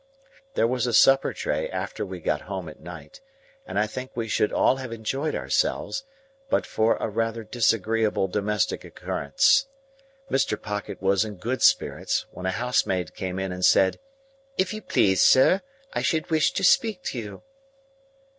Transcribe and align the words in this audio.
There 0.55 0.65
was 0.65 0.87
a 0.87 0.95
supper 0.95 1.31
tray 1.31 1.69
after 1.69 2.03
we 2.03 2.19
got 2.19 2.41
home 2.49 2.67
at 2.67 2.79
night, 2.79 3.21
and 3.67 3.77
I 3.77 3.85
think 3.85 4.09
we 4.15 4.27
should 4.27 4.51
all 4.51 4.77
have 4.77 4.91
enjoyed 4.91 5.35
ourselves, 5.35 6.05
but 6.49 6.65
for 6.65 6.95
a 6.99 7.07
rather 7.07 7.43
disagreeable 7.43 8.27
domestic 8.27 8.83
occurrence. 8.83 9.67
Mr. 10.31 10.59
Pocket 10.59 11.03
was 11.03 11.23
in 11.23 11.35
good 11.35 11.61
spirits, 11.61 12.25
when 12.31 12.47
a 12.47 12.49
housemaid 12.51 13.13
came 13.13 13.37
in, 13.37 13.51
and 13.51 13.63
said, 13.63 13.99
"If 14.57 14.73
you 14.73 14.81
please, 14.81 15.21
sir, 15.21 15.61
I 15.93 16.01
should 16.01 16.31
wish 16.31 16.51
to 16.53 16.63
speak 16.63 17.03
to 17.03 17.19
you." 17.19 17.43